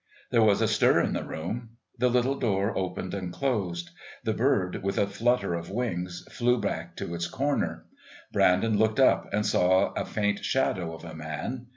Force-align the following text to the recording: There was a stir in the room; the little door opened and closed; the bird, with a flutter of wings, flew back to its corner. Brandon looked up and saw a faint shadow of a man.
There 0.31 0.41
was 0.41 0.61
a 0.63 0.67
stir 0.67 0.99
in 0.99 1.13
the 1.13 1.23
room; 1.23 1.77
the 1.95 2.09
little 2.09 2.33
door 2.33 2.75
opened 2.75 3.13
and 3.13 3.31
closed; 3.31 3.91
the 4.23 4.33
bird, 4.33 4.81
with 4.81 4.97
a 4.97 5.05
flutter 5.05 5.53
of 5.53 5.69
wings, 5.69 6.25
flew 6.31 6.59
back 6.59 6.95
to 6.95 7.13
its 7.13 7.27
corner. 7.27 7.85
Brandon 8.33 8.79
looked 8.79 8.99
up 8.99 9.31
and 9.31 9.45
saw 9.45 9.93
a 9.93 10.03
faint 10.03 10.43
shadow 10.43 10.95
of 10.95 11.05
a 11.05 11.13
man. 11.13 11.67